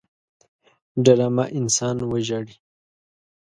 [1.03, 2.55] ډرامه انسان وژاړي